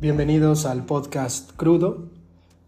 Bienvenidos 0.00 0.66
al 0.66 0.84
podcast 0.84 1.52
Crudo. 1.52 2.08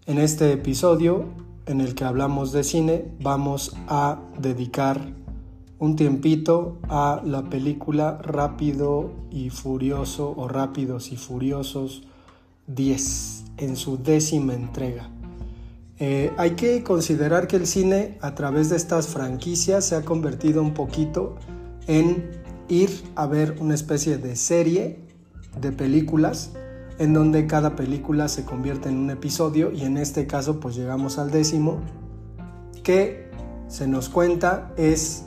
En 0.07 0.19
este 0.19 0.53
episodio 0.53 1.25
en 1.67 1.81
el 1.81 1.97
que 1.97 2.05
hablamos 2.05 2.53
de 2.53 2.63
cine 2.63 3.11
vamos 3.21 3.77
a 3.89 4.21
dedicar 4.39 5.01
un 5.81 5.97
tiempito 5.97 6.79
a 6.89 7.21
la 7.25 7.51
película 7.51 8.19
Rápido 8.23 9.11
y 9.33 9.51
Furioso 9.51 10.35
o 10.37 10.47
Rápidos 10.47 11.11
y 11.11 11.17
Furiosos 11.17 12.05
10 12.69 13.45
en 13.57 13.77
su 13.77 14.01
décima 14.01 14.55
entrega. 14.55 15.11
Eh, 15.99 16.33
hay 16.39 16.53
que 16.53 16.85
considerar 16.85 17.49
que 17.49 17.57
el 17.57 17.67
cine 17.67 18.19
a 18.21 18.37
través 18.37 18.71
de 18.71 18.77
estas 18.77 19.09
franquicias 19.09 19.85
se 19.85 19.97
ha 19.97 20.05
convertido 20.05 20.63
un 20.63 20.75
poquito 20.75 21.37
en 21.89 22.31
ir 22.69 22.91
a 23.17 23.27
ver 23.27 23.57
una 23.59 23.75
especie 23.75 24.17
de 24.17 24.37
serie 24.37 25.01
de 25.61 25.73
películas 25.73 26.53
en 26.99 27.13
donde 27.13 27.47
cada 27.47 27.77
película 27.77 28.29
se 28.29 28.45
convierte 28.45 28.89
en 28.89 28.99
un 28.99 29.11
episodio 29.11 29.73
y 29.73 29.83
en 29.83 29.97
este 29.97 30.27
caso 30.27 30.61
pues 30.61 30.77
llegamos 30.77 31.19
al 31.19 31.31
décimo 31.31 31.81
que 32.83 33.31
se 33.69 33.87
nos 33.87 34.09
cuenta 34.09 34.73
es 34.77 35.25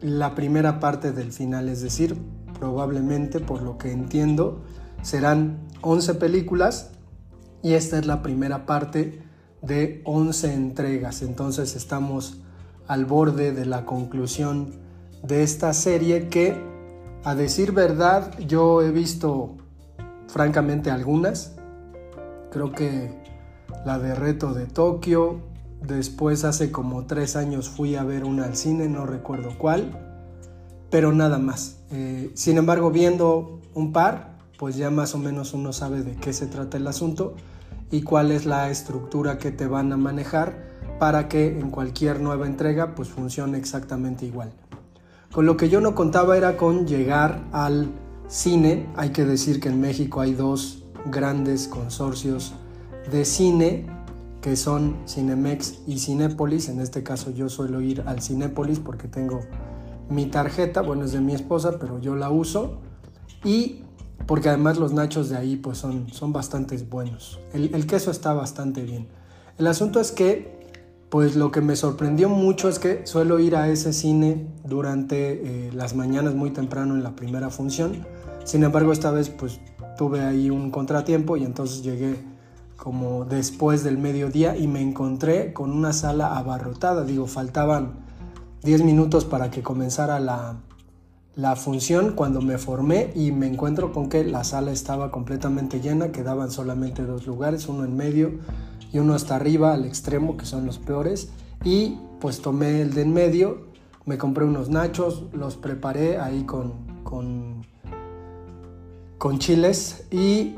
la 0.00 0.34
primera 0.34 0.80
parte 0.80 1.12
del 1.12 1.32
final, 1.32 1.68
es 1.68 1.80
decir, 1.82 2.16
probablemente 2.58 3.38
por 3.38 3.62
lo 3.62 3.78
que 3.78 3.92
entiendo 3.92 4.62
serán 5.02 5.58
11 5.82 6.14
películas 6.14 6.90
y 7.62 7.74
esta 7.74 7.98
es 7.98 8.06
la 8.06 8.22
primera 8.22 8.66
parte 8.66 9.22
de 9.60 10.02
11 10.04 10.54
entregas, 10.54 11.22
entonces 11.22 11.76
estamos 11.76 12.40
al 12.88 13.04
borde 13.04 13.52
de 13.52 13.64
la 13.64 13.84
conclusión 13.84 14.72
de 15.22 15.44
esta 15.44 15.72
serie 15.72 16.28
que 16.28 16.56
a 17.22 17.36
decir 17.36 17.70
verdad 17.70 18.36
yo 18.40 18.82
he 18.82 18.90
visto 18.90 19.56
francamente 20.32 20.90
algunas. 20.90 21.52
Creo 22.50 22.72
que 22.72 23.14
la 23.84 23.98
de 23.98 24.14
Reto 24.14 24.54
de 24.54 24.66
Tokio. 24.66 25.40
Después 25.82 26.44
hace 26.44 26.70
como 26.70 27.06
tres 27.06 27.36
años 27.36 27.68
fui 27.68 27.96
a 27.96 28.04
ver 28.04 28.24
una 28.24 28.44
al 28.44 28.56
cine, 28.56 28.88
no 28.88 29.04
recuerdo 29.04 29.58
cuál. 29.58 29.98
Pero 30.90 31.12
nada 31.12 31.38
más. 31.38 31.78
Eh, 31.90 32.30
sin 32.34 32.56
embargo, 32.56 32.90
viendo 32.90 33.60
un 33.74 33.92
par, 33.92 34.38
pues 34.58 34.76
ya 34.76 34.90
más 34.90 35.14
o 35.14 35.18
menos 35.18 35.54
uno 35.54 35.72
sabe 35.72 36.02
de 36.02 36.14
qué 36.16 36.32
se 36.32 36.46
trata 36.46 36.76
el 36.76 36.86
asunto 36.86 37.34
y 37.90 38.02
cuál 38.02 38.30
es 38.30 38.46
la 38.46 38.70
estructura 38.70 39.38
que 39.38 39.50
te 39.50 39.66
van 39.66 39.92
a 39.92 39.96
manejar 39.96 40.70
para 40.98 41.28
que 41.28 41.58
en 41.58 41.70
cualquier 41.70 42.20
nueva 42.20 42.46
entrega 42.46 42.94
pues 42.94 43.08
funcione 43.08 43.58
exactamente 43.58 44.24
igual. 44.24 44.52
Con 45.32 45.46
lo 45.46 45.56
que 45.56 45.68
yo 45.68 45.80
no 45.80 45.94
contaba 45.94 46.36
era 46.36 46.56
con 46.56 46.86
llegar 46.86 47.42
al 47.52 47.90
Cine, 48.32 48.88
hay 48.96 49.10
que 49.10 49.26
decir 49.26 49.60
que 49.60 49.68
en 49.68 49.78
México 49.78 50.22
hay 50.22 50.32
dos 50.32 50.84
grandes 51.10 51.68
consorcios 51.68 52.54
de 53.10 53.26
cine 53.26 53.84
que 54.40 54.56
son 54.56 54.96
Cinemex 55.06 55.80
y 55.86 55.98
Cinépolis. 55.98 56.70
En 56.70 56.80
este 56.80 57.02
caso 57.02 57.30
yo 57.30 57.50
suelo 57.50 57.82
ir 57.82 58.02
al 58.06 58.22
Cinépolis 58.22 58.78
porque 58.78 59.06
tengo 59.06 59.40
mi 60.08 60.24
tarjeta, 60.24 60.80
bueno 60.80 61.04
es 61.04 61.12
de 61.12 61.20
mi 61.20 61.34
esposa, 61.34 61.78
pero 61.78 62.00
yo 62.00 62.16
la 62.16 62.30
uso. 62.30 62.78
Y 63.44 63.82
porque 64.26 64.48
además 64.48 64.78
los 64.78 64.94
nachos 64.94 65.28
de 65.28 65.36
ahí 65.36 65.56
pues 65.56 65.76
son, 65.76 66.08
son 66.10 66.32
bastante 66.32 66.78
buenos. 66.78 67.38
El, 67.52 67.86
queso 67.86 68.10
está 68.10 68.32
bastante 68.32 68.80
bien. 68.80 69.08
El 69.58 69.66
asunto 69.66 70.00
es 70.00 70.10
que 70.10 70.62
pues 71.10 71.36
lo 71.36 71.50
que 71.50 71.60
me 71.60 71.76
sorprendió 71.76 72.30
mucho 72.30 72.70
es 72.70 72.78
que 72.78 73.06
suelo 73.06 73.38
ir 73.40 73.56
a 73.56 73.68
ese 73.68 73.92
cine 73.92 74.46
durante 74.64 75.66
eh, 75.66 75.70
las 75.74 75.94
mañanas 75.94 76.34
muy 76.34 76.50
temprano 76.52 76.94
en 76.94 77.02
la 77.02 77.14
primera 77.14 77.50
función 77.50 78.06
sin 78.44 78.64
embargo, 78.64 78.92
esta 78.92 79.10
vez 79.10 79.28
pues 79.28 79.60
tuve 79.96 80.20
ahí 80.20 80.50
un 80.50 80.70
contratiempo 80.70 81.36
y 81.36 81.44
entonces 81.44 81.82
llegué 81.82 82.16
como 82.76 83.24
después 83.24 83.84
del 83.84 83.98
mediodía 83.98 84.56
y 84.56 84.66
me 84.66 84.80
encontré 84.80 85.52
con 85.52 85.70
una 85.70 85.92
sala 85.92 86.36
abarrotada. 86.36 87.04
Digo, 87.04 87.26
faltaban 87.26 87.92
10 88.64 88.82
minutos 88.82 89.24
para 89.24 89.50
que 89.50 89.62
comenzara 89.62 90.18
la, 90.18 90.56
la 91.34 91.56
función 91.56 92.12
cuando 92.14 92.40
me 92.40 92.58
formé 92.58 93.12
y 93.14 93.32
me 93.32 93.46
encuentro 93.46 93.92
con 93.92 94.08
que 94.08 94.24
la 94.24 94.44
sala 94.44 94.72
estaba 94.72 95.10
completamente 95.10 95.80
llena, 95.80 96.12
quedaban 96.12 96.50
solamente 96.50 97.04
dos 97.04 97.26
lugares, 97.26 97.68
uno 97.68 97.84
en 97.84 97.96
medio 97.96 98.32
y 98.92 98.98
uno 98.98 99.14
hasta 99.14 99.36
arriba 99.36 99.72
al 99.72 99.84
extremo, 99.84 100.36
que 100.36 100.44
son 100.44 100.66
los 100.66 100.78
peores, 100.78 101.30
y 101.64 101.98
pues 102.20 102.42
tomé 102.42 102.82
el 102.82 102.92
de 102.92 103.02
en 103.02 103.12
medio, 103.12 103.62
me 104.04 104.18
compré 104.18 104.44
unos 104.44 104.68
nachos, 104.68 105.24
los 105.32 105.56
preparé 105.56 106.18
ahí 106.18 106.44
con, 106.44 106.74
con 107.02 107.64
con 109.22 109.38
chiles 109.38 110.02
y 110.10 110.56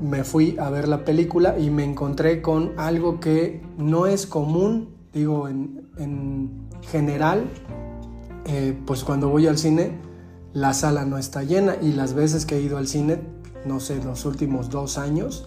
me 0.00 0.24
fui 0.24 0.56
a 0.58 0.70
ver 0.70 0.88
la 0.88 1.04
película 1.04 1.58
y 1.58 1.68
me 1.68 1.84
encontré 1.84 2.40
con 2.40 2.72
algo 2.78 3.20
que 3.20 3.60
no 3.76 4.06
es 4.06 4.26
común, 4.26 4.88
digo, 5.12 5.48
en, 5.48 6.66
general, 6.90 7.44
eh, 8.46 8.74
pues 8.86 9.04
cuando 9.04 9.28
voy 9.28 9.46
al 9.46 9.58
cine 9.58 9.98
la 10.54 10.72
sala 10.72 11.04
no 11.04 11.18
está 11.18 11.42
llena 11.42 11.76
y 11.82 11.92
las 11.92 12.14
veces 12.14 12.46
que 12.46 12.56
he 12.56 12.62
ido 12.62 12.78
al 12.78 12.88
cine, 12.88 13.20
no 13.66 13.80
sé, 13.80 14.02
los 14.02 14.24
últimos 14.24 14.70
dos 14.70 14.96
años, 14.96 15.44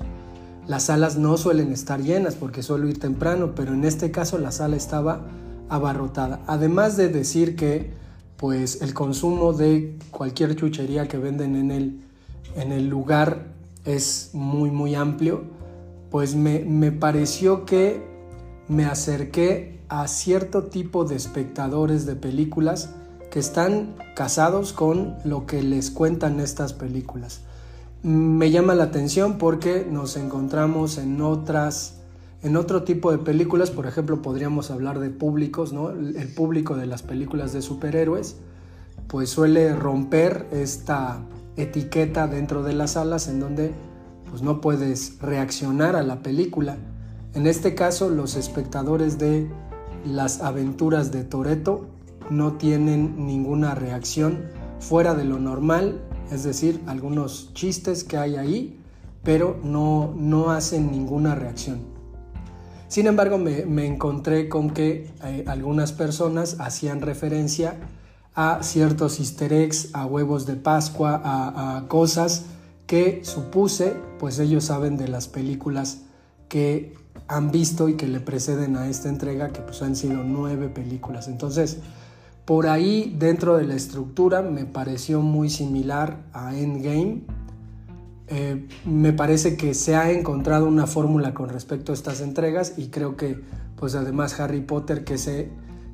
las 0.67 0.83
salas 0.83 1.17
no 1.17 1.37
suelen 1.37 1.71
estar 1.71 1.99
llenas 2.03 2.35
porque 2.35 2.61
suelo 2.61 2.87
ir 2.87 2.99
temprano, 2.99 3.55
pero 3.55 3.73
en 3.73 3.83
este 3.83 4.11
caso 4.11 4.37
la 4.37 4.51
sala 4.51 4.75
estaba 4.75 5.25
abarrotada. 5.69 6.41
Además 6.45 6.97
de 6.97 7.09
decir 7.09 7.55
que 7.55 7.93
pues 8.37 8.83
el 8.83 8.93
consumo 8.93 9.53
de 9.53 9.97
cualquier 10.11 10.55
chuchería 10.55 11.07
que 11.07 11.17
venden 11.17 11.55
en 11.55 11.71
el 11.71 12.08
en 12.55 12.71
el 12.71 12.87
lugar 12.87 13.47
es 13.85 14.31
muy 14.33 14.71
muy 14.71 14.95
amplio, 14.95 15.43
pues 16.11 16.35
me, 16.35 16.59
me 16.59 16.91
pareció 16.91 17.65
que 17.65 18.03
me 18.67 18.85
acerqué 18.85 19.79
a 19.89 20.07
cierto 20.07 20.65
tipo 20.65 21.05
de 21.05 21.15
espectadores 21.15 22.05
de 22.05 22.15
películas 22.15 22.91
que 23.31 23.39
están 23.39 23.95
casados 24.15 24.73
con 24.73 25.15
lo 25.23 25.45
que 25.45 25.61
les 25.61 25.91
cuentan 25.91 26.39
estas 26.39 26.73
películas. 26.73 27.41
Me 28.01 28.49
llama 28.51 28.75
la 28.75 28.85
atención 28.85 29.37
porque 29.37 29.85
nos 29.89 30.15
encontramos 30.17 30.97
en 30.97 31.21
otras 31.21 31.95
en 32.41 32.55
otro 32.55 32.83
tipo 32.83 33.11
de 33.11 33.17
películas, 33.17 33.69
por 33.69 33.85
ejemplo, 33.85 34.21
podríamos 34.21 34.71
hablar 34.71 34.99
de 34.99 35.09
públicos, 35.09 35.73
¿no? 35.73 35.89
El 35.89 36.33
público 36.33 36.77
de 36.77 36.85
las 36.85 37.03
películas 37.03 37.51
de 37.51 37.61
superhéroes 37.61 38.37
pues 39.09 39.29
suele 39.29 39.75
romper 39.75 40.47
esta 40.51 41.19
etiqueta 41.61 42.27
dentro 42.27 42.63
de 42.63 42.73
las 42.73 42.91
salas 42.91 43.27
en 43.27 43.39
donde 43.39 43.73
pues 44.29 44.41
no 44.41 44.61
puedes 44.61 45.19
reaccionar 45.19 45.95
a 45.95 46.03
la 46.03 46.21
película. 46.21 46.77
En 47.33 47.47
este 47.47 47.75
caso, 47.75 48.09
los 48.09 48.35
espectadores 48.35 49.17
de 49.17 49.49
las 50.05 50.41
aventuras 50.41 51.11
de 51.11 51.23
Toreto 51.23 51.87
no 52.29 52.53
tienen 52.53 53.25
ninguna 53.25 53.75
reacción 53.75 54.45
fuera 54.79 55.13
de 55.13 55.25
lo 55.25 55.39
normal, 55.39 56.01
es 56.31 56.43
decir, 56.43 56.81
algunos 56.87 57.53
chistes 57.53 58.03
que 58.03 58.17
hay 58.17 58.35
ahí, 58.35 58.79
pero 59.23 59.59
no, 59.63 60.13
no 60.15 60.51
hacen 60.51 60.91
ninguna 60.91 61.35
reacción. 61.35 61.81
Sin 62.87 63.05
embargo, 63.05 63.37
me, 63.37 63.85
encontré 63.85 64.49
con 64.49 64.71
que 64.71 65.11
eh, 65.23 65.43
algunas 65.47 65.91
personas 65.91 66.57
hacían 66.59 67.01
referencia 67.01 67.77
a 68.35 68.63
ciertos 68.63 69.19
easter 69.19 69.53
eggs, 69.53 69.89
a 69.93 70.05
huevos 70.05 70.45
de 70.45 70.55
Pascua, 70.55 71.21
a, 71.23 71.87
cosas 71.87 72.45
que 72.87 73.23
supuse, 73.23 73.95
pues 74.17 74.39
ellos 74.39 74.65
saben 74.65 74.97
de 74.97 75.07
las 75.07 75.27
películas 75.27 76.01
que 76.47 76.95
han 77.27 77.51
visto 77.51 77.89
y 77.89 77.95
que 77.95 78.07
le 78.07 78.19
preceden 78.19 78.75
a 78.75 78.87
esta 78.87 79.09
entrega, 79.09 79.49
que 79.49 79.61
pues 79.61 79.81
han 79.81 79.95
sido 79.95 80.23
nueve 80.23 80.69
películas. 80.69 81.27
Entonces, 81.27 81.77
por 82.45 82.65
ahí 82.65 83.15
dentro 83.19 83.57
de 83.57 83.65
la 83.65 83.75
estructura 83.75 84.41
me 84.41 84.65
pareció 84.65 85.21
muy 85.21 85.51
similar 85.51 86.17
a 86.33 86.55
Endgame. 86.55 87.21
Eh, 88.27 88.67
me 88.85 89.13
parece 89.13 89.55
que 89.55 89.75
se 89.75 89.95
ha 89.95 90.11
encontrado 90.11 90.65
una 90.67 90.87
fórmula 90.87 91.35
con 91.35 91.49
respecto 91.49 91.91
a 91.91 91.95
estas 91.95 92.21
entregas 92.21 92.73
y 92.77 92.87
creo 92.87 93.15
que 93.15 93.39
pues 93.75 93.93
además 93.95 94.39
Harry 94.39 94.61
Potter 94.61 95.03
que 95.03 95.17
se, 95.17 95.49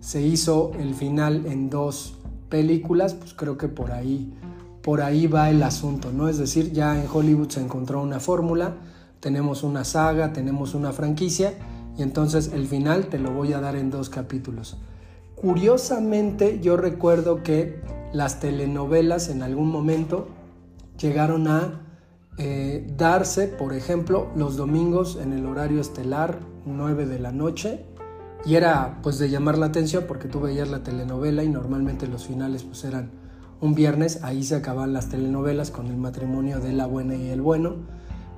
se 0.06 0.22
hizo 0.22 0.72
el 0.78 0.94
final 0.94 1.48
en 1.48 1.72
dos 1.72 2.14
películas, 2.48 3.16
pues 3.16 3.34
creo 3.34 3.58
que 3.58 3.68
por 3.68 3.92
ahí, 3.92 4.32
por 4.84 5.02
ahí 5.02 5.26
va 5.26 5.50
el 5.50 5.64
asunto, 5.64 6.12
¿no? 6.12 6.30
Es 6.30 6.38
decir, 6.38 6.72
ya 6.72 7.02
en 7.02 7.08
Hollywood 7.12 7.50
se 7.50 7.60
encontró 7.60 8.04
una 8.04 8.20
fórmula, 8.20 8.76
tenemos 9.20 9.64
una 9.64 9.84
saga, 9.84 10.32
tenemos 10.32 10.76
una 10.76 10.92
franquicia 10.92 11.56
y 11.98 12.04
entonces 12.04 12.52
el 12.54 12.68
final 12.68 13.08
te 13.08 13.18
lo 13.18 13.32
voy 13.32 13.54
a 13.54 13.60
dar 13.60 13.76
en 13.76 13.90
dos 13.90 14.12
capítulos. 14.12 14.78
Curiosamente 15.34 16.60
yo 16.60 16.78
recuerdo 16.78 17.42
que 17.42 17.82
las 18.14 18.40
telenovelas 18.40 19.30
en 19.30 19.42
algún 19.42 19.72
momento 19.72 20.28
llegaron 21.00 21.48
a 21.48 21.82
eh, 22.38 22.86
darse, 22.96 23.48
por 23.48 23.74
ejemplo, 23.74 24.28
los 24.36 24.56
domingos 24.56 25.18
en 25.20 25.34
el 25.34 25.48
horario 25.48 25.82
estelar, 25.82 26.42
9 26.68 27.08
de 27.08 27.18
la 27.18 27.32
noche, 27.32 27.88
y 28.46 28.56
era 28.56 29.00
pues 29.02 29.18
de 29.18 29.30
llamar 29.30 29.58
la 29.58 29.68
atención 29.68 30.06
porque 30.08 30.28
tú 30.28 30.40
veías 30.40 30.70
la 30.70 30.84
telenovela 30.84 31.44
y 31.44 31.50
normalmente 31.50 32.08
los 32.08 32.26
finales 32.26 32.64
pues 32.64 32.84
eran 32.84 33.12
un 33.62 33.74
viernes, 33.74 34.20
ahí 34.24 34.44
se 34.44 34.56
acaban 34.56 34.94
las 34.94 35.10
telenovelas 35.10 35.72
con 35.72 35.88
el 35.88 35.98
matrimonio 35.98 36.60
de 36.60 36.74
la 36.74 36.86
buena 36.86 37.16
y 37.16 37.30
el 37.30 37.42
bueno. 37.42 37.76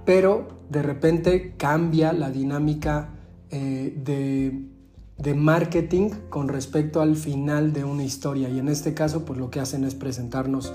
pero 0.05 0.47
de 0.69 0.81
repente 0.81 1.55
cambia 1.57 2.13
la 2.13 2.29
dinámica 2.29 3.09
eh, 3.49 3.93
de, 4.03 4.67
de, 5.17 5.33
marketing 5.33 6.09
con 6.29 6.47
respecto 6.47 7.01
al 7.01 7.15
final 7.15 7.71
de 7.71 7.85
una 7.85 8.03
historia. 8.03 8.49
Y 8.49 8.59
en 8.59 8.67
este 8.67 8.93
caso, 8.93 9.23
pues 9.23 9.39
lo 9.39 9.49
que 9.49 9.61
hacen 9.61 9.85
es 9.85 9.95
presentarnos 9.95 10.73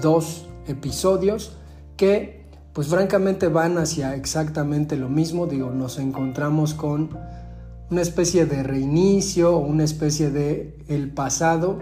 dos 0.00 0.48
episodios 0.66 1.58
que, 1.98 2.46
pues 2.72 2.88
francamente, 2.88 3.48
van 3.48 3.76
hacia 3.76 4.14
exactamente 4.14 4.96
lo 4.96 5.10
mismo. 5.10 5.46
Digo, 5.46 5.70
nos 5.70 5.98
encontramos 5.98 6.72
con 6.72 7.10
una 7.90 8.02
especie 8.02 8.46
de 8.46 8.62
reinicio 8.62 9.56
o 9.56 9.58
una 9.58 9.84
especie 9.84 10.30
de 10.30 10.76
el 10.88 11.12
pasado 11.12 11.78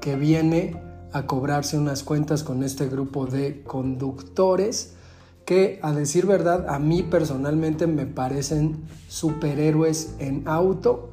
que 0.00 0.16
viene 0.16 0.76
a 1.12 1.26
cobrarse 1.26 1.78
unas 1.78 2.02
cuentas 2.02 2.42
con 2.42 2.62
este 2.62 2.88
grupo 2.88 3.26
de 3.26 3.62
conductores 3.62 4.94
que 5.46 5.78
a 5.82 5.92
decir 5.92 6.26
verdad 6.26 6.68
a 6.68 6.78
mí 6.78 7.02
personalmente 7.02 7.86
me 7.86 8.06
parecen 8.06 8.84
superhéroes 9.08 10.14
en 10.18 10.46
auto 10.46 11.10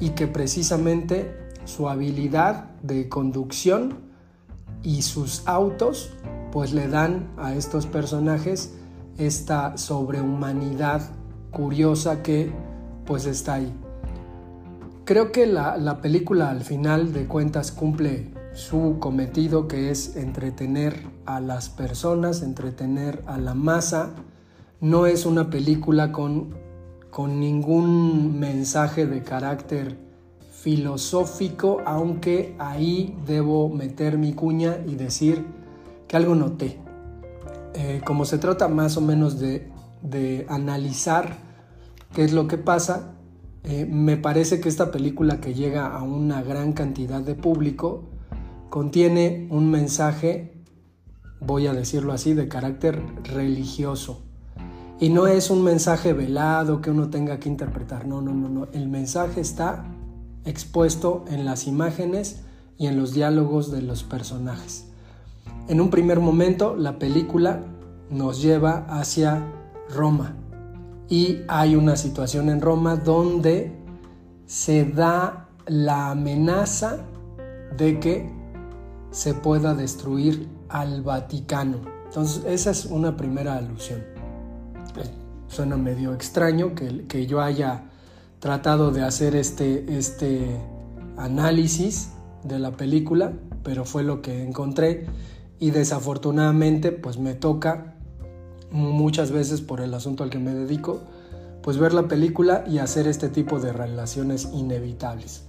y 0.00 0.10
que 0.10 0.26
precisamente 0.26 1.36
su 1.64 1.88
habilidad 1.88 2.70
de 2.82 3.08
conducción 3.08 3.98
y 4.82 5.02
sus 5.02 5.46
autos 5.46 6.10
pues 6.50 6.72
le 6.72 6.88
dan 6.88 7.32
a 7.36 7.54
estos 7.54 7.86
personajes 7.86 8.74
esta 9.18 9.76
sobrehumanidad 9.76 11.02
curiosa 11.52 12.22
que 12.22 12.52
pues 13.06 13.26
está 13.26 13.54
ahí. 13.54 13.72
Creo 15.04 15.32
que 15.32 15.46
la, 15.46 15.76
la 15.76 16.00
película 16.00 16.50
al 16.50 16.62
final 16.62 17.12
de 17.12 17.26
cuentas 17.26 17.72
cumple 17.72 18.30
su 18.54 18.98
cometido 18.98 19.66
que 19.66 19.90
es 19.90 20.16
entretener 20.16 21.06
a 21.26 21.40
las 21.40 21.68
personas, 21.68 22.42
entretener 22.42 23.22
a 23.26 23.38
la 23.38 23.54
masa. 23.54 24.10
No 24.80 25.06
es 25.06 25.26
una 25.26 25.50
película 25.50 26.12
con, 26.12 26.54
con 27.10 27.40
ningún 27.40 28.38
mensaje 28.38 29.06
de 29.06 29.22
carácter 29.22 29.96
filosófico, 30.62 31.80
aunque 31.84 32.54
ahí 32.58 33.16
debo 33.26 33.68
meter 33.68 34.16
mi 34.16 34.32
cuña 34.32 34.78
y 34.86 34.94
decir 34.94 35.44
que 36.06 36.16
algo 36.16 36.34
noté. 36.34 36.78
Eh, 37.74 38.00
como 38.04 38.24
se 38.24 38.38
trata 38.38 38.68
más 38.68 38.96
o 38.96 39.00
menos 39.00 39.40
de, 39.40 39.68
de, 40.02 40.46
analizar 40.48 41.36
qué 42.12 42.24
es 42.24 42.32
lo 42.32 42.46
que 42.46 42.58
pasa, 42.58 43.14
eh, 43.64 43.86
me 43.86 44.16
parece 44.16 44.60
que 44.60 44.68
esta 44.68 44.90
película 44.90 45.40
que 45.40 45.54
llega 45.54 45.86
a 45.86 46.02
una 46.02 46.42
gran 46.42 46.72
cantidad 46.72 47.20
de 47.20 47.34
público 47.34 48.04
contiene 48.70 49.46
un 49.50 49.70
mensaje, 49.70 50.64
voy 51.40 51.66
a 51.66 51.72
decirlo 51.72 52.12
así, 52.12 52.34
de 52.34 52.48
carácter 52.48 53.00
religioso. 53.24 54.22
Y 54.98 55.08
no 55.08 55.26
es 55.26 55.50
un 55.50 55.64
mensaje 55.64 56.12
velado 56.12 56.80
que 56.80 56.90
uno 56.90 57.10
tenga 57.10 57.38
que 57.38 57.48
interpretar, 57.48 58.06
no, 58.06 58.20
no, 58.20 58.32
no, 58.32 58.48
no. 58.48 58.68
El 58.72 58.88
mensaje 58.88 59.40
está 59.40 59.84
expuesto 60.44 61.24
en 61.28 61.44
las 61.44 61.66
imágenes 61.66 62.42
y 62.78 62.86
en 62.86 62.96
los 62.96 63.12
diálogos 63.12 63.70
de 63.70 63.82
los 63.82 64.02
personajes. 64.02 64.86
En 65.68 65.80
un 65.80 65.90
primer 65.90 66.20
momento, 66.20 66.76
la 66.76 66.98
película 66.98 67.64
nos 68.10 68.42
lleva 68.42 68.84
hacia 68.88 69.44
Roma 69.88 70.36
y 71.12 71.44
hay 71.46 71.76
una 71.76 71.94
situación 71.94 72.48
en 72.48 72.62
Roma 72.62 72.96
donde 72.96 73.70
se 74.46 74.86
da 74.86 75.50
la 75.66 76.12
amenaza 76.12 77.04
de 77.76 78.00
que 78.00 78.30
se 79.10 79.34
pueda 79.34 79.74
destruir 79.74 80.48
al 80.70 81.02
Vaticano. 81.02 81.82
Entonces, 82.06 82.42
esa 82.46 82.70
es 82.70 82.86
una 82.86 83.14
primera 83.14 83.58
alusión. 83.58 84.00
Eh, 84.96 85.10
suena 85.48 85.76
medio 85.76 86.14
extraño 86.14 86.74
que, 86.74 87.06
que 87.06 87.26
yo 87.26 87.42
haya 87.42 87.90
tratado 88.38 88.90
de 88.90 89.02
hacer 89.02 89.36
este, 89.36 89.98
este 89.98 90.58
análisis 91.18 92.08
de 92.42 92.58
la 92.58 92.70
película, 92.72 93.34
pero 93.62 93.84
fue 93.84 94.02
lo 94.02 94.22
que 94.22 94.44
encontré 94.44 95.04
y 95.58 95.72
desafortunadamente 95.72 96.90
pues 96.90 97.18
me 97.18 97.34
toca 97.34 97.96
muchas 98.72 99.30
veces 99.30 99.60
por 99.60 99.80
el 99.80 99.94
asunto 99.94 100.24
al 100.24 100.30
que 100.30 100.38
me 100.38 100.52
dedico, 100.52 101.02
pues 101.62 101.78
ver 101.78 101.92
la 101.92 102.08
película 102.08 102.64
y 102.68 102.78
hacer 102.78 103.06
este 103.06 103.28
tipo 103.28 103.60
de 103.60 103.72
relaciones 103.72 104.48
inevitables. 104.52 105.44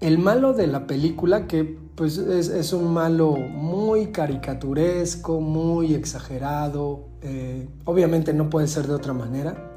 El 0.00 0.18
malo 0.18 0.52
de 0.52 0.66
la 0.66 0.86
película, 0.86 1.46
que 1.46 1.64
pues 1.64 2.18
es, 2.18 2.72
un 2.74 2.92
malo 2.92 3.32
muy 3.32 4.08
caricaturesco, 4.08 5.40
muy 5.40 5.94
exagerado, 5.94 7.08
eh, 7.22 7.66
obviamente 7.86 8.34
no 8.34 8.50
puede 8.50 8.68
ser 8.68 8.86
de 8.86 8.94
otra 8.94 9.14
manera. 9.14 9.72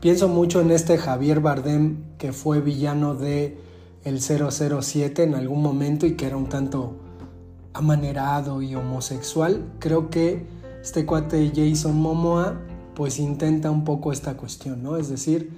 Pienso 0.00 0.26
mucho 0.26 0.60
en 0.60 0.72
este 0.72 0.98
Javier 0.98 1.38
Bardem 1.38 2.16
que 2.18 2.32
fue 2.32 2.60
villano 2.60 3.14
de 3.14 3.56
el 4.04 4.20
007 4.20 5.22
en 5.22 5.36
algún 5.36 5.62
momento 5.62 6.06
y 6.06 6.16
que 6.16 6.26
era 6.26 6.36
un 6.36 6.48
tanto 6.48 6.96
amanerado 7.72 8.62
y 8.62 8.74
homosexual. 8.74 9.64
Creo 9.78 10.10
que 10.10 10.44
este 10.82 11.06
cuate 11.06 11.52
Jason 11.54 11.96
Momoa 11.96 12.60
pues 12.94 13.18
intenta 13.18 13.70
un 13.70 13.84
poco 13.84 14.12
esta 14.12 14.36
cuestión, 14.36 14.82
¿no? 14.82 14.96
Es 14.96 15.08
decir, 15.08 15.50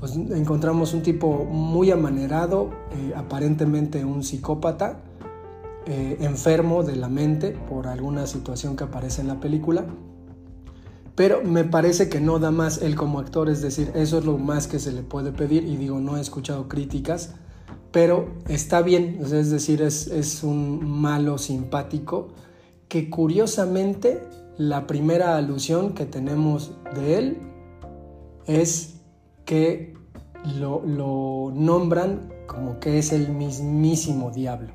pues 0.00 0.16
encontramos 0.16 0.94
un 0.94 1.02
tipo 1.02 1.44
muy 1.44 1.90
amanerado, 1.90 2.70
eh, 2.92 3.12
aparentemente 3.14 4.04
un 4.04 4.24
psicópata, 4.24 5.02
eh, 5.86 6.16
enfermo 6.20 6.82
de 6.82 6.96
la 6.96 7.08
mente 7.08 7.50
por 7.50 7.86
alguna 7.86 8.26
situación 8.26 8.76
que 8.76 8.84
aparece 8.84 9.20
en 9.20 9.28
la 9.28 9.38
película. 9.38 9.84
Pero 11.14 11.42
me 11.44 11.64
parece 11.64 12.08
que 12.08 12.20
no 12.20 12.38
da 12.38 12.50
más 12.50 12.80
él 12.82 12.96
como 12.96 13.20
actor, 13.20 13.50
es 13.50 13.60
decir, 13.60 13.92
eso 13.94 14.18
es 14.18 14.24
lo 14.24 14.38
más 14.38 14.66
que 14.66 14.78
se 14.78 14.92
le 14.92 15.02
puede 15.02 15.32
pedir 15.32 15.64
y 15.64 15.76
digo, 15.76 16.00
no 16.00 16.16
he 16.16 16.20
escuchado 16.20 16.66
críticas, 16.66 17.34
pero 17.92 18.30
está 18.48 18.80
bien, 18.80 19.18
es 19.22 19.50
decir, 19.50 19.82
es, 19.82 20.06
es 20.06 20.42
un 20.42 21.00
malo 21.00 21.36
simpático 21.36 22.28
que 22.88 23.10
curiosamente 23.10 24.22
la 24.60 24.86
primera 24.86 25.38
alusión 25.38 25.94
que 25.94 26.04
tenemos 26.04 26.72
de 26.94 27.16
él 27.16 27.38
es 28.44 28.96
que 29.46 29.94
lo, 30.58 31.50
nombran 31.54 32.28
como 32.46 32.78
que 32.78 32.98
es 32.98 33.14
el 33.14 33.30
mismísimo 33.30 34.30
diablo. 34.30 34.74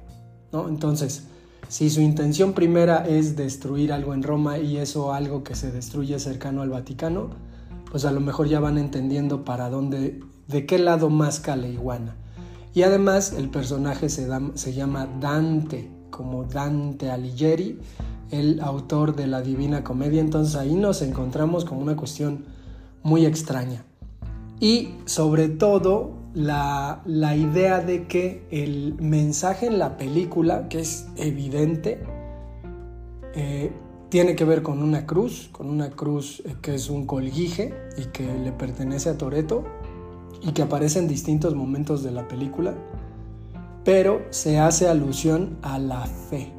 ¿no? 0.51 0.69
Entonces, 0.69 1.27
si 1.67 1.91
su 1.91 2.01
intención 2.01 2.53
primera 2.53 3.05
es 3.07 3.35
destruir 3.35 3.93
algo 3.93 4.15
en 4.15 4.23
Roma 4.23 4.57
y 4.57 4.77
eso 4.77 5.13
algo 5.13 5.43
que 5.43 5.53
se 5.53 5.71
destruye 5.71 6.17
cercano 6.17 6.63
al 6.63 6.71
Vaticano, 6.71 7.29
pues 7.91 8.05
a 8.05 8.11
lo 8.11 8.21
mejor 8.21 8.47
ya 8.47 8.59
van 8.59 8.79
entendiendo 8.79 9.45
para 9.45 9.69
dónde, 9.69 10.19
de 10.47 10.65
qué 10.65 10.79
lado 10.79 11.11
más 11.11 11.45
la 11.45 11.67
iguana. 11.67 12.15
Y 12.73 12.81
además 12.81 13.33
el 13.33 13.49
personaje 13.51 14.09
se 14.09 14.73
llama 14.73 15.07
Dante, 15.21 15.94
como 16.15 16.45
Dante 16.45 17.11
Alighieri, 17.11 17.77
el 18.31 18.61
autor 18.61 19.15
de 19.15 19.27
la 19.27 19.41
Divina 19.41 19.83
Comedia. 19.83 20.21
Entonces 20.21 20.55
ahí 20.55 20.73
nos 20.73 21.01
encontramos 21.01 21.65
con 21.65 21.77
una 21.77 21.97
cuestión 21.97 22.45
muy 23.03 23.25
extraña 23.25 23.83
y 24.59 24.95
sobre 25.05 25.49
todo 25.49 26.11
la, 26.33 27.01
idea 27.05 27.81
de 27.81 28.07
que 28.07 28.47
el 28.51 28.95
mensaje 28.99 29.67
en 29.67 29.77
la 29.77 29.97
película, 29.97 30.69
que 30.69 30.79
es 30.79 31.07
evidente, 31.17 32.01
eh, 33.35 33.71
tiene 34.09 34.35
que 34.35 34.45
ver 34.45 34.61
con 34.61 34.81
una 34.81 35.05
cruz, 35.05 35.49
con 35.51 35.69
una 35.69 35.89
cruz 35.89 36.41
eh, 36.45 36.55
que 36.61 36.75
es 36.75 36.89
un 36.89 37.05
colguije 37.05 37.73
y 37.97 38.05
que 38.05 38.33
le 38.37 38.53
pertenece 38.53 39.09
a 39.09 39.17
Toreto 39.17 39.65
y 40.41 40.53
que 40.53 40.61
aparece 40.61 40.99
en 40.99 41.07
distintos 41.07 41.55
momentos 41.55 42.03
de 42.03 42.11
la 42.11 42.27
película, 42.27 42.75
pero 43.85 44.23
se 44.31 44.57
hace 44.57 44.87
alusión 44.87 45.59
a 45.61 45.77
la 45.77 46.07
fe, 46.07 46.51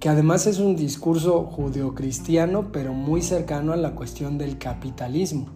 que 0.00 0.08
además 0.08 0.48
es 0.48 0.58
un 0.58 0.74
discurso 0.74 1.44
judeocristiano, 1.44 2.72
pero 2.72 2.92
muy 2.92 3.22
cercano 3.22 3.72
a 3.72 3.76
la 3.76 3.94
cuestión 3.94 4.36
del 4.36 4.58
capitalismo. 4.58 5.46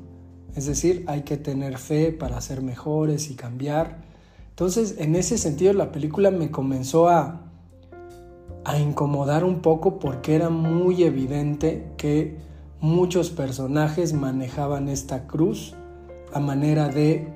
Es 0.55 0.67
decir, 0.67 1.05
hay 1.09 1.23
que 1.23 1.37
tener 1.37 1.77
fe 1.77 2.12
para 2.12 2.41
ser 2.41 2.62
mejores 2.62 3.31
y 3.31 3.35
cambiar. 3.35 3.99
Entonces, 4.50 4.95
en 4.99 5.17
ese 5.17 5.39
sentido, 5.39 5.73
la 5.73 5.91
película 5.91 6.31
me 6.31 6.53
comenzó 6.53 7.09
a, 7.09 7.50
a 8.65 8.79
incomodar 8.79 9.43
un 9.43 9.62
poco 9.62 9.99
porque 9.99 10.37
era 10.37 10.50
muy 10.50 11.03
evidente 11.03 11.93
que 11.97 12.39
muchos 12.81 13.31
personajes 13.31 14.12
manejaban 14.12 14.89
esta 14.89 15.27
cruz 15.27 15.75
a 16.33 16.39
manera 16.39 16.89
de 16.89 17.27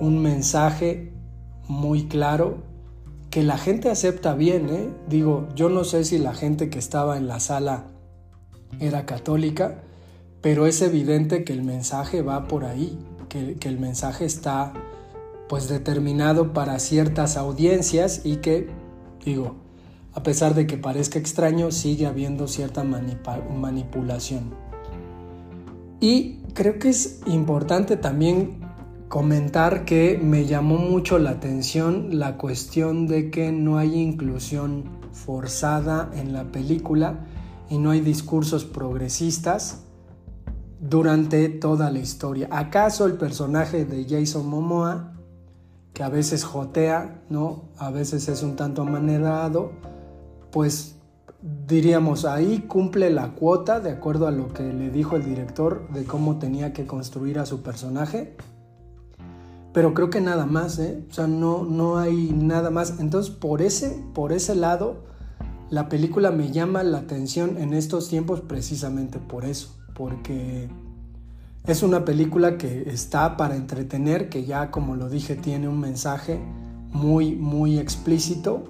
un 0.00 0.20
mensaje 0.20 1.12
muy 1.68 2.08
claro 2.08 2.71
que 3.32 3.42
la 3.42 3.56
gente 3.56 3.90
acepta 3.90 4.34
bien. 4.34 4.68
¿eh? 4.68 4.90
Digo, 5.08 5.48
yo 5.56 5.70
no 5.70 5.84
sé 5.84 6.04
si 6.04 6.18
la 6.18 6.34
gente 6.34 6.68
que 6.68 6.78
estaba 6.78 7.16
en 7.16 7.26
la 7.26 7.40
sala 7.40 7.86
era 8.78 9.06
católica, 9.06 9.82
pero 10.42 10.66
es 10.66 10.82
evidente 10.82 11.42
que 11.42 11.54
el 11.54 11.62
mensaje 11.62 12.20
va 12.20 12.46
por 12.46 12.66
ahí, 12.66 12.98
que, 13.30 13.56
el 13.62 13.80
mensaje 13.80 14.26
está 14.26 14.74
pues 15.48 15.68
determinado 15.70 16.52
para 16.52 16.78
ciertas 16.78 17.38
audiencias 17.38 18.20
y 18.24 18.36
que, 18.36 18.68
digo, 19.24 19.56
a 20.12 20.22
pesar 20.22 20.54
de 20.54 20.66
que 20.66 20.76
parezca 20.76 21.18
extraño, 21.18 21.70
sigue 21.70 22.04
habiendo 22.04 22.48
cierta 22.48 22.84
manipulación. 22.84 24.54
Y 26.00 26.34
creo 26.52 26.78
que 26.78 26.90
es 26.90 27.20
importante 27.24 27.96
también 27.96 28.61
comentar 29.12 29.84
que 29.84 30.18
me 30.22 30.46
llamó 30.46 30.78
mucho 30.78 31.18
la 31.18 31.32
atención 31.32 32.18
la 32.18 32.38
cuestión 32.38 33.06
de 33.06 33.30
que 33.30 33.52
no 33.52 33.76
hay 33.76 34.00
inclusión 34.00 34.84
forzada 35.12 36.10
en 36.14 36.32
la 36.32 36.44
película 36.44 37.26
y 37.68 37.76
no 37.76 37.90
hay 37.90 38.00
discursos 38.00 38.64
progresistas 38.64 39.82
durante 40.80 41.50
toda 41.50 41.90
la 41.90 41.98
historia. 41.98 42.48
¿Acaso 42.50 43.04
el 43.04 43.18
personaje 43.18 43.84
de 43.84 44.06
Jason 44.08 44.48
Momoa, 44.48 45.12
que 45.92 46.02
a 46.02 46.08
veces 46.08 46.42
jotea, 46.42 47.20
¿no? 47.28 47.64
A 47.76 47.90
veces 47.90 48.30
es 48.30 48.42
un 48.42 48.56
tanto 48.56 48.80
amanerado, 48.80 49.72
pues 50.50 50.96
diríamos 51.68 52.24
ahí 52.24 52.60
cumple 52.66 53.10
la 53.10 53.32
cuota 53.34 53.78
de 53.78 53.90
acuerdo 53.90 54.26
a 54.26 54.30
lo 54.30 54.54
que 54.54 54.62
le 54.62 54.88
dijo 54.88 55.16
el 55.16 55.24
director 55.26 55.86
de 55.90 56.04
cómo 56.04 56.38
tenía 56.38 56.72
que 56.72 56.86
construir 56.86 57.38
a 57.38 57.44
su 57.44 57.62
personaje. 57.62 58.34
Pero 59.72 59.94
creo 59.94 60.10
que 60.10 60.20
nada 60.20 60.46
más, 60.46 60.78
¿eh? 60.78 61.02
O 61.10 61.12
sea, 61.14 61.26
no, 61.26 61.64
no 61.64 61.98
hay 61.98 62.30
nada 62.32 62.70
más. 62.70 63.00
Entonces, 63.00 63.32
por 63.32 63.62
ese, 63.62 64.02
por 64.12 64.32
ese 64.32 64.54
lado, 64.54 65.04
la 65.70 65.88
película 65.88 66.30
me 66.30 66.52
llama 66.52 66.82
la 66.82 66.98
atención 66.98 67.56
en 67.56 67.72
estos 67.72 68.08
tiempos 68.08 68.42
precisamente 68.42 69.18
por 69.18 69.46
eso 69.46 69.82
porque 69.94 70.68
es 71.66 71.82
una 71.82 72.04
película 72.04 72.58
que 72.58 72.90
está 72.90 73.36
para 73.36 73.56
entretener, 73.56 74.28
que 74.28 74.44
ya 74.44 74.70
como 74.70 74.96
lo 74.96 75.08
dije 75.08 75.36
tiene 75.36 75.68
un 75.68 75.80
mensaje 75.80 76.40
muy, 76.90 77.36
muy 77.36 77.78
explícito 77.78 78.64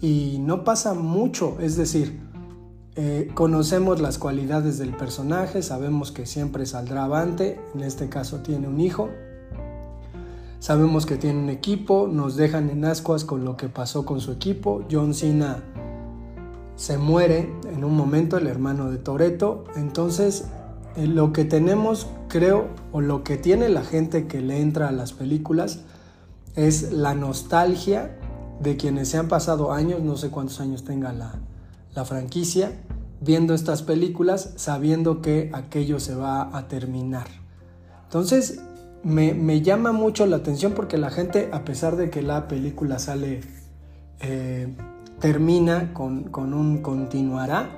y 0.00 0.38
no 0.40 0.64
pasa 0.64 0.94
mucho, 0.94 1.56
es 1.60 1.76
decir, 1.76 2.20
eh, 2.94 3.30
conocemos 3.34 4.00
las 4.00 4.18
cualidades 4.18 4.78
del 4.78 4.94
personaje, 4.94 5.62
sabemos 5.62 6.12
que 6.12 6.26
siempre 6.26 6.66
saldrá 6.66 7.04
avante, 7.04 7.58
en 7.74 7.80
este 7.82 8.08
caso 8.08 8.40
tiene 8.40 8.68
un 8.68 8.80
hijo, 8.80 9.08
sabemos 10.58 11.06
que 11.06 11.16
tiene 11.16 11.38
un 11.40 11.48
equipo, 11.50 12.08
nos 12.10 12.36
dejan 12.36 12.70
en 12.70 12.84
ascuas 12.84 13.24
con 13.24 13.44
lo 13.44 13.56
que 13.56 13.68
pasó 13.68 14.04
con 14.04 14.20
su 14.20 14.32
equipo, 14.32 14.84
John 14.90 15.14
Cena 15.14 15.62
se 16.76 16.98
muere 16.98 17.52
en 17.72 17.84
un 17.84 17.96
momento, 17.96 18.36
el 18.36 18.46
hermano 18.46 18.90
de 18.90 18.98
Toreto, 18.98 19.64
entonces 19.76 20.44
eh, 20.96 21.06
lo 21.06 21.32
que 21.32 21.44
tenemos, 21.44 22.06
creo, 22.28 22.68
o 22.92 23.00
lo 23.00 23.24
que 23.24 23.36
tiene 23.36 23.68
la 23.68 23.82
gente 23.82 24.26
que 24.26 24.40
le 24.40 24.60
entra 24.60 24.88
a 24.88 24.92
las 24.92 25.12
películas, 25.12 25.80
es 26.54 26.92
la 26.92 27.14
nostalgia 27.14 28.18
de 28.60 28.76
quienes 28.76 29.08
se 29.08 29.18
han 29.18 29.28
pasado 29.28 29.72
años, 29.72 30.00
no 30.02 30.16
sé 30.16 30.30
cuántos 30.30 30.60
años 30.60 30.84
tenga 30.84 31.12
la, 31.12 32.04
franquicia, 32.04 32.72
viendo 33.22 33.54
estas 33.54 33.82
películas, 33.82 34.52
sabiendo 34.56 35.22
que 35.22 35.50
aquello 35.54 35.98
se 35.98 36.14
va 36.14 36.54
a 36.56 36.68
terminar. 36.68 37.26
Entonces, 38.04 38.60
me, 39.02 39.60
llama 39.62 39.92
mucho 39.92 40.26
la 40.26 40.36
atención 40.36 40.72
porque 40.72 40.98
la 40.98 41.10
gente, 41.10 41.48
a 41.52 41.64
pesar 41.64 41.96
de 41.96 42.10
que 42.10 42.22
la 42.22 42.48
película 42.48 42.98
sale, 42.98 43.40
eh, 44.20 44.74
termina 45.20 45.92
con, 45.92 46.24
con, 46.24 46.54
un 46.54 46.82
continuará, 46.82 47.68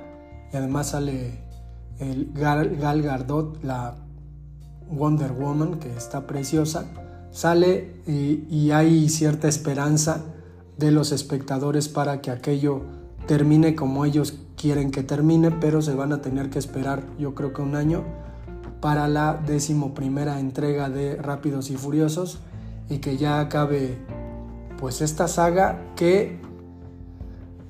y 0.51 0.57
además 0.57 0.89
sale 0.89 1.49
el 1.99 2.31
Gal, 2.33 2.77
Gardot, 2.77 3.63
la 3.63 3.95
Wonder 4.89 5.31
Woman, 5.31 5.79
que 5.79 5.95
está 5.95 6.25
preciosa, 6.25 6.85
sale 7.31 8.01
y, 8.07 8.71
hay 8.71 9.09
cierta 9.09 9.47
esperanza 9.47 10.23
de 10.77 10.91
los 10.91 11.11
espectadores 11.11 11.89
para 11.89 12.21
que 12.21 12.31
aquello 12.31 12.81
termine 13.27 13.75
como 13.75 14.05
ellos 14.05 14.39
quieren 14.55 14.91
que 14.91 15.03
termine, 15.03 15.51
pero 15.51 15.81
se 15.81 15.93
van 15.93 16.13
a 16.13 16.21
tener 16.21 16.49
que 16.49 16.59
esperar 16.59 17.03
yo 17.19 17.35
creo 17.35 17.53
que 17.53 17.61
un 17.61 17.75
año 17.75 18.03
para 18.81 19.07
la 19.07 19.33
decimoprimera 19.45 20.39
entrega 20.39 20.89
de 20.89 21.15
Rápidos 21.15 21.69
y 21.69 21.77
Furiosos 21.77 22.39
y 22.89 22.99
que 22.99 23.17
ya 23.17 23.39
acabe 23.39 23.97
pues 24.77 25.01
esta 25.01 25.27
saga 25.27 25.93
que 25.95 26.39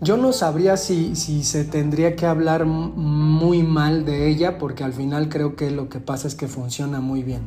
yo 0.02 0.16
no 0.16 0.32
sabría 0.32 0.78
si, 0.78 1.16
si, 1.16 1.44
se 1.44 1.66
tendría 1.66 2.16
que 2.16 2.26
hablar 2.26 2.66
muy 2.66 3.64
mal 3.64 4.06
de 4.06 4.30
ella 4.30 4.58
porque 4.58 4.84
al 4.84 4.94
final 4.94 5.28
creo 5.28 5.56
que 5.56 5.72
lo 5.72 5.90
que 5.90 6.00
pasa 6.00 6.28
es 6.28 6.36
que 6.36 6.48
funciona 6.48 7.02
muy 7.02 7.24
bien. 7.24 7.42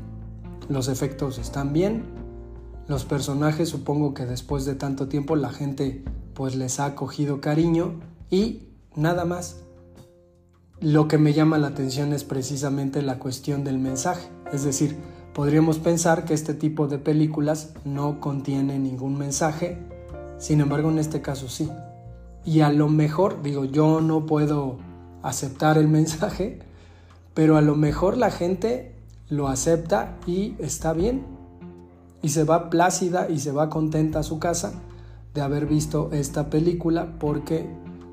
Los 0.69 0.88
efectos 0.88 1.38
están 1.38 1.73
bien, 1.73 2.04
los 2.88 3.04
personajes 3.04 3.69
supongo 3.69 4.12
que 4.12 4.26
después 4.26 4.64
de 4.64 4.75
tanto 4.75 5.09
tiempo 5.09 5.37
la 5.37 5.50
gente 5.50 6.04
pues 6.35 6.57
les 6.57 6.81
ha 6.81 6.95
cogido 6.95 7.40
cariño 7.40 8.00
y 8.28 8.69
nada 8.97 9.25
más. 9.25 9.62
Lo 10.82 11.08
que 11.08 11.16
me 11.16 11.32
llama 11.32 11.58
la 11.58 11.68
atención 11.68 12.12
es 12.12 12.24
precisamente 12.24 13.00
la 13.00 13.18
cuestión 13.18 13.64
del 13.64 13.78
mensaje, 13.78 14.28
es 14.52 14.64
decir, 14.64 14.96
podríamos 15.32 15.78
pensar 15.78 16.24
que 16.24 16.34
este 16.34 16.52
tipo 16.52 16.88
de 16.88 16.98
películas 16.98 17.72
no 17.84 18.20
contiene 18.20 18.78
ningún 18.78 19.16
mensaje, 19.16 19.78
sin 20.38 20.60
embargo 20.60 20.90
en 20.90 20.98
este 20.98 21.22
caso 21.22 21.48
sí 21.48 21.70
y 22.44 22.60
a 22.60 22.72
lo 22.72 22.88
mejor, 22.88 23.42
digo, 23.42 23.64
yo 23.64 24.00
no 24.00 24.26
puedo 24.26 24.78
aceptar 25.22 25.78
el 25.78 25.88
mensaje, 26.00 26.58
pero 27.34 27.56
a 27.56 27.62
lo 27.62 27.76
mejor 27.76 28.16
la 28.16 28.30
gente 28.30 28.94
lo 29.28 29.48
acepta 29.48 30.16
y 30.26 30.54
está 30.58 30.92
bien. 30.92 31.24
Y 32.20 32.28
se 32.28 32.44
va 32.44 32.70
plácida 32.70 33.28
y 33.28 33.40
se 33.40 33.50
va 33.50 33.68
contenta 33.68 34.20
a 34.20 34.22
su 34.22 34.38
casa 34.38 34.74
de 35.34 35.40
haber 35.40 35.66
visto 35.66 36.10
esta 36.12 36.50
película 36.50 37.14
porque, 37.18 37.68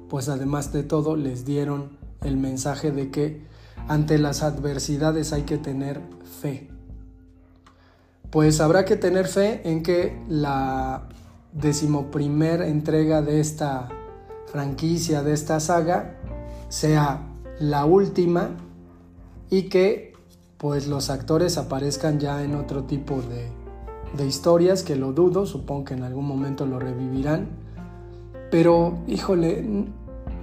pues 0.10 0.30
además 0.30 0.74
de 0.74 0.84
todo, 0.84 1.16
les 1.16 1.46
dieron 1.46 1.99
el 2.22 2.38
mensaje 2.38 2.92
de 2.92 3.12
que 3.12 3.42
ante 3.88 4.18
las 4.18 4.44
adversidades 4.44 5.34
hay 5.34 5.44
que 5.44 5.58
tener 5.58 6.02
fe. 6.42 6.70
Pues 8.30 8.62
habrá 8.62 8.86
que 8.86 8.96
tener 8.96 9.28
fe 9.28 9.62
en 9.70 9.82
que 9.82 10.22
la 10.28 11.08
decimoprimer 11.54 12.62
entrega 12.62 13.22
de 13.22 13.40
esta 13.40 13.90
franquicia 14.52 15.24
de 15.24 15.34
esta 15.34 15.60
saga 15.60 16.16
sea 16.70 17.22
la 17.60 17.86
última 17.86 18.50
y 19.50 19.64
que 19.64 20.14
pues 20.58 20.88
los 20.88 21.10
actores 21.10 21.58
aparezcan 21.58 22.20
ya 22.20 22.44
en 22.44 22.56
otro 22.56 22.84
tipo 22.84 23.22
de, 23.22 23.48
de 24.18 24.28
historias 24.28 24.84
que 24.84 24.96
lo 24.96 25.14
dudo, 25.14 25.46
supongo 25.46 25.86
que 25.86 25.94
en 25.94 26.04
algún 26.04 26.26
momento 26.26 26.66
lo 26.66 26.80
revivirán, 26.80 27.48
pero 28.52 29.00
híjole, 29.08 29.88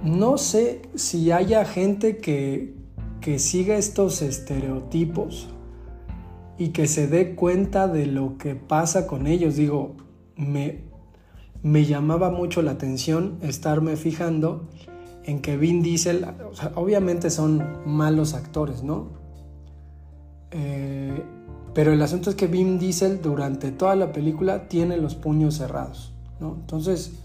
no 0.03 0.37
sé 0.37 0.81
si 0.95 1.31
haya 1.31 1.65
gente 1.65 2.17
que, 2.17 2.75
que 3.21 3.39
siga 3.39 3.77
estos 3.77 4.21
estereotipos 4.21 5.49
y 6.57 6.69
que 6.69 6.87
se 6.87 7.07
dé 7.07 7.35
cuenta 7.35 7.87
de 7.87 8.05
lo 8.05 8.37
que 8.37 8.55
pasa 8.55 9.07
con 9.07 9.27
ellos. 9.27 9.55
Digo, 9.55 9.95
me, 10.35 10.83
me 11.63 11.85
llamaba 11.85 12.29
mucho 12.29 12.61
la 12.61 12.71
atención 12.71 13.37
estarme 13.41 13.95
fijando 13.95 14.67
en 15.23 15.41
que 15.41 15.57
Vin 15.57 15.81
Diesel, 15.81 16.25
obviamente 16.75 17.29
son 17.29 17.63
malos 17.85 18.33
actores, 18.33 18.83
¿no? 18.83 19.09
Eh, 20.51 21.21
pero 21.73 21.91
el 21.91 22.01
asunto 22.01 22.29
es 22.29 22.35
que 22.35 22.47
Vin 22.47 22.79
Diesel 22.79 23.21
durante 23.21 23.71
toda 23.71 23.95
la 23.95 24.13
película 24.13 24.67
tiene 24.69 24.97
los 24.97 25.15
puños 25.15 25.55
cerrados, 25.55 26.13
¿no? 26.39 26.55
Entonces, 26.55 27.19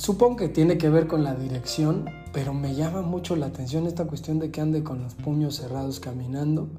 supongo 0.00 0.36
que 0.36 0.48
tiene 0.48 0.78
que 0.78 0.88
ver 0.88 1.06
con 1.06 1.24
la 1.24 1.34
dirección, 1.34 2.06
pero 2.32 2.54
me 2.54 2.74
llama 2.74 3.02
mucho 3.02 3.36
la 3.36 3.46
atención 3.46 3.86
esta 3.86 4.06
cuestión 4.06 4.38
de 4.38 4.50
que 4.50 4.62
ande 4.62 4.82
con 4.82 5.02
los 5.02 5.14
puños 5.14 5.56
cerrados 5.56 6.00
caminando. 6.00 6.70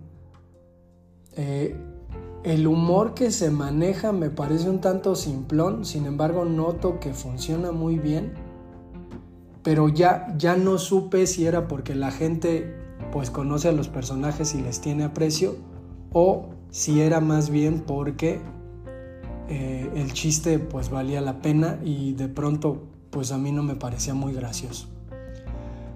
Eh, 1.37 1.75
el 2.43 2.65
humor 2.65 3.13
que 3.13 3.29
se 3.29 3.51
maneja 3.51 4.11
me 4.11 4.31
parece 4.31 4.71
un 4.71 4.81
tanto 4.81 5.15
simplón, 5.15 5.85
sin 5.85 6.07
embargo 6.07 6.45
noto 6.45 6.99
que 6.99 7.13
funciona 7.13 7.71
muy 7.71 7.99
bien, 7.99 8.33
pero 9.61 9.87
ya, 9.87 10.33
ya 10.39 10.57
no 10.57 10.79
supe 10.79 11.27
si 11.27 11.45
era 11.45 11.67
porque 11.67 11.93
la 11.93 12.09
gente 12.09 12.75
pues 13.11 13.29
conoce 13.29 13.69
a 13.69 13.71
los 13.71 13.87
personajes 13.87 14.55
y 14.55 14.63
les 14.63 14.81
tiene 14.81 15.03
aprecio 15.03 15.57
o 16.11 16.49
si 16.71 17.01
era 17.01 17.19
más 17.19 17.51
bien 17.51 17.81
porque 17.81 18.41
eh, 19.47 19.91
el 19.93 20.11
chiste 20.13 20.57
pues 20.57 20.89
valía 20.89 21.21
la 21.21 21.43
pena 21.43 21.77
y 21.83 22.13
de 22.13 22.27
pronto 22.27 22.87
pues 23.11 23.31
a 23.31 23.37
mí 23.37 23.51
no 23.51 23.61
me 23.61 23.75
parecía 23.75 24.13
muy 24.13 24.33
gracioso. 24.33 24.87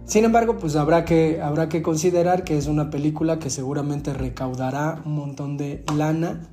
Sin 0.05 0.23
embargo, 0.23 0.57
pues 0.57 0.75
habrá 0.75 1.03
que, 1.03 1.41
habrá 1.41 1.67
que 1.67 1.81
considerar 1.81 2.43
que 2.43 2.57
es 2.57 2.67
una 2.67 2.91
película 2.91 3.39
que 3.39 3.49
seguramente 3.49 4.13
recaudará 4.13 5.01
un 5.03 5.15
montón 5.15 5.57
de 5.57 5.83
lana 5.95 6.47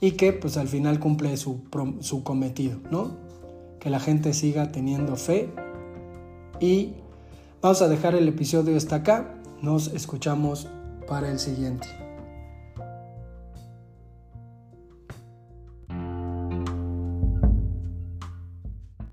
y 0.00 0.12
que 0.12 0.32
pues 0.32 0.56
al 0.56 0.68
final 0.68 1.00
cumple 1.00 1.36
su, 1.36 1.64
su 2.00 2.22
cometido, 2.22 2.78
¿no? 2.90 3.16
Que 3.78 3.90
la 3.90 4.00
gente 4.00 4.32
siga 4.32 4.72
teniendo 4.72 5.16
fe 5.16 5.50
y 6.60 6.94
vamos 7.60 7.82
a 7.82 7.88
dejar 7.88 8.14
el 8.14 8.26
episodio 8.26 8.76
hasta 8.76 8.96
acá, 8.96 9.34
nos 9.60 9.88
escuchamos 9.88 10.68
para 11.06 11.30
el 11.30 11.38
siguiente. 11.38 12.03